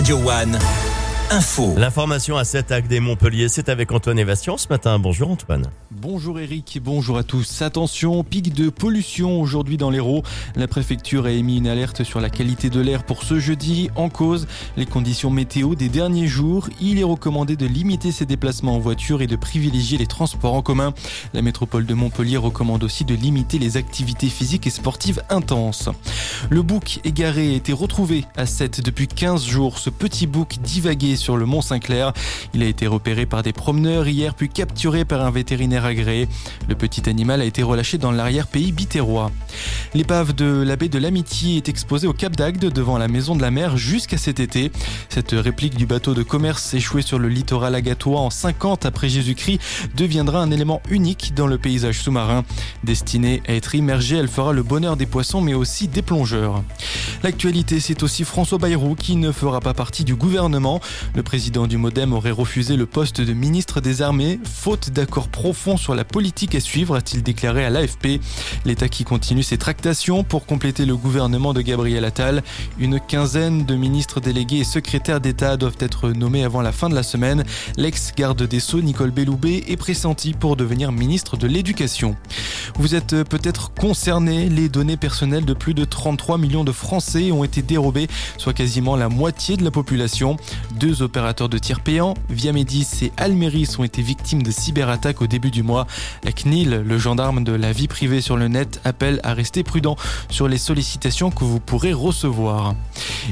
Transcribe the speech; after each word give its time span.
Radio 0.00 0.16
One. 0.16 0.89
Info. 1.32 1.74
L'information 1.76 2.36
à 2.36 2.42
7 2.42 2.72
actes 2.72 2.88
des 2.88 2.98
Montpellier, 2.98 3.48
c'est 3.48 3.68
avec 3.68 3.92
Antoine 3.92 4.18
Évation 4.18 4.56
ce 4.56 4.66
matin. 4.68 4.98
Bonjour 4.98 5.30
Antoine. 5.30 5.66
Bonjour 5.92 6.40
Eric 6.40 6.80
bonjour 6.82 7.18
à 7.18 7.22
tous. 7.22 7.62
Attention, 7.62 8.24
pic 8.24 8.52
de 8.52 8.68
pollution 8.68 9.40
aujourd'hui 9.40 9.76
dans 9.76 9.90
l'Hérault. 9.90 10.24
La 10.56 10.66
préfecture 10.66 11.26
a 11.26 11.30
émis 11.30 11.58
une 11.58 11.68
alerte 11.68 12.02
sur 12.02 12.20
la 12.20 12.30
qualité 12.30 12.68
de 12.68 12.80
l'air 12.80 13.04
pour 13.04 13.22
ce 13.22 13.38
jeudi. 13.38 13.90
En 13.94 14.08
cause, 14.08 14.48
les 14.76 14.86
conditions 14.86 15.30
météo 15.30 15.76
des 15.76 15.88
derniers 15.88 16.26
jours. 16.26 16.68
Il 16.80 16.98
est 16.98 17.04
recommandé 17.04 17.54
de 17.54 17.66
limiter 17.66 18.10
ses 18.10 18.26
déplacements 18.26 18.74
en 18.74 18.80
voiture 18.80 19.22
et 19.22 19.28
de 19.28 19.36
privilégier 19.36 19.98
les 19.98 20.08
transports 20.08 20.54
en 20.54 20.62
commun. 20.62 20.94
La 21.32 21.42
métropole 21.42 21.86
de 21.86 21.94
Montpellier 21.94 22.38
recommande 22.38 22.82
aussi 22.82 23.04
de 23.04 23.14
limiter 23.14 23.60
les 23.60 23.76
activités 23.76 24.28
physiques 24.28 24.66
et 24.66 24.70
sportives 24.70 25.22
intenses. 25.30 25.90
Le 26.48 26.62
bouc 26.62 26.98
égaré 27.04 27.50
a 27.50 27.54
été 27.54 27.72
retrouvé 27.72 28.24
à 28.36 28.46
7 28.46 28.80
depuis 28.80 29.06
15 29.06 29.46
jours. 29.46 29.78
Ce 29.78 29.90
petit 29.90 30.26
bouc 30.26 30.58
divaguait 30.60 31.19
sur 31.20 31.36
le 31.36 31.46
mont 31.46 31.60
Saint-Clair. 31.60 32.12
Il 32.54 32.62
a 32.62 32.66
été 32.66 32.86
repéré 32.86 33.26
par 33.26 33.42
des 33.42 33.52
promeneurs 33.52 34.08
hier 34.08 34.34
puis 34.34 34.48
capturé 34.48 35.04
par 35.04 35.24
un 35.24 35.30
vétérinaire 35.30 35.84
agréé. 35.84 36.28
Le 36.68 36.74
petit 36.74 37.08
animal 37.08 37.40
a 37.40 37.44
été 37.44 37.62
relâché 37.62 37.98
dans 37.98 38.10
l'arrière-pays 38.10 38.72
bitérois. 38.72 39.30
L'épave 39.92 40.34
de 40.36 40.62
la 40.64 40.76
baie 40.76 40.88
de 40.88 41.00
l'Amitié 41.00 41.56
est 41.56 41.68
exposée 41.68 42.06
au 42.06 42.12
Cap 42.12 42.36
d'Agde 42.36 42.72
devant 42.72 42.96
la 42.96 43.08
maison 43.08 43.34
de 43.34 43.42
la 43.42 43.50
mer 43.50 43.76
jusqu'à 43.76 44.18
cet 44.18 44.38
été. 44.38 44.70
Cette 45.08 45.32
réplique 45.32 45.76
du 45.76 45.84
bateau 45.84 46.14
de 46.14 46.22
commerce 46.22 46.74
échoué 46.74 47.02
sur 47.02 47.18
le 47.18 47.28
littoral 47.28 47.74
agatois 47.74 48.20
en 48.20 48.30
50 48.30 48.86
après 48.86 49.08
Jésus-Christ 49.08 49.60
deviendra 49.96 50.42
un 50.42 50.52
élément 50.52 50.80
unique 50.90 51.32
dans 51.34 51.48
le 51.48 51.58
paysage 51.58 51.98
sous-marin. 51.98 52.44
Destinée 52.84 53.42
à 53.48 53.54
être 53.54 53.74
immergée, 53.74 54.16
elle 54.16 54.28
fera 54.28 54.52
le 54.52 54.62
bonheur 54.62 54.96
des 54.96 55.06
poissons 55.06 55.40
mais 55.40 55.54
aussi 55.54 55.88
des 55.88 56.02
plongeurs. 56.02 56.62
L'actualité, 57.24 57.80
c'est 57.80 58.04
aussi 58.04 58.22
François 58.22 58.58
Bayrou 58.58 58.94
qui 58.94 59.16
ne 59.16 59.32
fera 59.32 59.60
pas 59.60 59.74
partie 59.74 60.04
du 60.04 60.14
gouvernement. 60.14 60.80
Le 61.16 61.24
président 61.24 61.66
du 61.66 61.78
Modem 61.78 62.12
aurait 62.12 62.30
refusé 62.30 62.76
le 62.76 62.86
poste 62.86 63.20
de 63.20 63.32
ministre 63.32 63.80
des 63.80 64.02
Armées, 64.02 64.38
faute 64.44 64.90
d'accord 64.90 65.28
profond 65.28 65.76
sur 65.76 65.96
la 65.96 66.04
politique 66.04 66.54
à 66.54 66.60
suivre, 66.60 66.94
a-t-il 66.94 67.24
déclaré 67.24 67.64
à 67.64 67.70
l'AFP. 67.70 68.20
L'État 68.64 68.88
qui 68.88 69.02
continue 69.02 69.42
ses 69.42 69.58
tractations 69.58 69.79
pour 70.28 70.44
compléter 70.44 70.84
le 70.84 70.94
gouvernement 70.94 71.54
de 71.54 71.62
Gabriel 71.62 72.04
Attal. 72.04 72.42
Une 72.78 73.00
quinzaine 73.00 73.64
de 73.64 73.74
ministres 73.74 74.20
délégués 74.20 74.58
et 74.58 74.64
secrétaires 74.64 75.22
d'État 75.22 75.56
doivent 75.56 75.78
être 75.80 76.10
nommés 76.10 76.44
avant 76.44 76.60
la 76.60 76.70
fin 76.70 76.90
de 76.90 76.94
la 76.94 77.02
semaine. 77.02 77.44
L'ex-garde 77.78 78.42
des 78.42 78.60
Sceaux, 78.60 78.82
Nicole 78.82 79.10
Belloubet, 79.10 79.64
est 79.68 79.78
pressentie 79.78 80.34
pour 80.34 80.56
devenir 80.56 80.92
ministre 80.92 81.38
de 81.38 81.46
l'Éducation. 81.46 82.14
Vous 82.78 82.94
êtes 82.94 83.24
peut-être 83.24 83.72
concerné, 83.72 84.50
les 84.50 84.68
données 84.68 84.98
personnelles 84.98 85.46
de 85.46 85.54
plus 85.54 85.72
de 85.72 85.84
33 85.84 86.36
millions 86.36 86.64
de 86.64 86.72
Français 86.72 87.32
ont 87.32 87.42
été 87.42 87.62
dérobées, 87.62 88.08
soit 88.36 88.52
quasiment 88.52 88.96
la 88.96 89.08
moitié 89.08 89.56
de 89.56 89.64
la 89.64 89.70
population. 89.70 90.36
Deux 90.78 91.00
opérateurs 91.00 91.48
de 91.48 91.56
tir 91.56 91.80
payants, 91.80 92.14
Viamedis 92.28 92.88
et 93.02 93.12
Almeris, 93.16 93.76
ont 93.78 93.84
été 93.84 94.02
victimes 94.02 94.42
de 94.42 94.50
cyberattaques 94.50 95.22
au 95.22 95.26
début 95.26 95.50
du 95.50 95.62
mois. 95.62 95.86
La 96.22 96.32
CNIL, 96.32 96.82
le 96.84 96.98
gendarme 96.98 97.44
de 97.44 97.52
la 97.52 97.72
vie 97.72 97.88
privée 97.88 98.20
sur 98.20 98.36
le 98.36 98.48
net, 98.48 98.80
appelle 98.84 99.20
à 99.24 99.32
rester 99.32 99.62
prudent 99.70 99.94
sur 100.30 100.48
les 100.48 100.58
sollicitations 100.58 101.30
que 101.30 101.44
vous 101.44 101.60
pourrez 101.60 101.92
recevoir. 101.92 102.74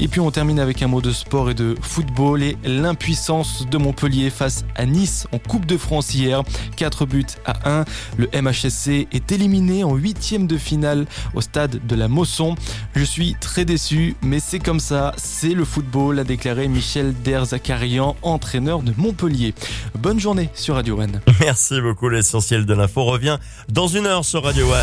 Et 0.00 0.08
puis 0.08 0.18
on 0.18 0.32
termine 0.32 0.58
avec 0.58 0.82
un 0.82 0.88
mot 0.88 1.00
de 1.00 1.12
sport 1.12 1.48
et 1.48 1.54
de 1.54 1.76
football 1.80 2.42
et 2.42 2.56
l'impuissance 2.64 3.64
de 3.70 3.78
Montpellier 3.78 4.30
face 4.30 4.64
à 4.74 4.84
Nice 4.84 5.28
en 5.30 5.38
Coupe 5.38 5.64
de 5.64 5.76
France 5.76 6.12
hier. 6.12 6.42
4 6.76 7.06
buts 7.06 7.24
à 7.46 7.82
1. 7.82 7.84
Le 8.16 8.28
MHSC 8.34 9.06
est 9.12 9.30
éliminé 9.30 9.84
en 9.84 9.94
huitième 9.94 10.48
de 10.48 10.58
finale 10.58 11.06
au 11.34 11.40
stade 11.40 11.86
de 11.86 11.94
la 11.94 12.08
Mosson. 12.08 12.56
Je 12.96 13.04
suis 13.04 13.36
très 13.40 13.64
déçu, 13.64 14.16
mais 14.20 14.40
c'est 14.40 14.58
comme 14.58 14.80
ça, 14.80 15.14
c'est 15.16 15.54
le 15.54 15.64
football, 15.64 16.18
a 16.18 16.24
déclaré 16.24 16.66
Michel 16.66 17.14
Derzakarian, 17.22 18.16
entraîneur 18.22 18.82
de 18.82 18.92
Montpellier. 18.96 19.54
Bonne 19.96 20.18
journée 20.18 20.50
sur 20.54 20.74
Radio 20.74 21.00
One. 21.00 21.20
Merci 21.38 21.80
beaucoup, 21.80 22.08
l'essentiel 22.08 22.66
de 22.66 22.74
l'info 22.74 23.04
revient 23.04 23.38
dans 23.68 23.86
une 23.86 24.06
heure 24.06 24.24
sur 24.24 24.42
Radio 24.42 24.66
One. 24.66 24.82